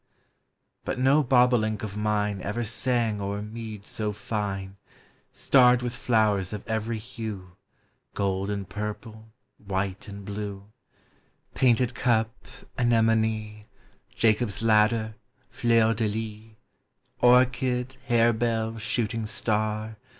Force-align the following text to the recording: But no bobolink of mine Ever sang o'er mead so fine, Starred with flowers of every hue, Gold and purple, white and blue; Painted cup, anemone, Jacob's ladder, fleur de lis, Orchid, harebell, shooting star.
But 0.83 0.97
no 0.97 1.21
bobolink 1.21 1.83
of 1.83 1.95
mine 1.95 2.41
Ever 2.41 2.63
sang 2.63 3.21
o'er 3.21 3.43
mead 3.43 3.85
so 3.85 4.11
fine, 4.11 4.77
Starred 5.31 5.83
with 5.83 5.95
flowers 5.95 6.53
of 6.53 6.67
every 6.67 6.97
hue, 6.97 7.55
Gold 8.15 8.49
and 8.49 8.67
purple, 8.67 9.27
white 9.63 10.07
and 10.07 10.25
blue; 10.25 10.65
Painted 11.53 11.93
cup, 11.93 12.33
anemone, 12.79 13.65
Jacob's 14.09 14.63
ladder, 14.63 15.13
fleur 15.51 15.93
de 15.93 16.07
lis, 16.07 16.55
Orchid, 17.21 17.97
harebell, 18.09 18.79
shooting 18.79 19.27
star. 19.27 19.97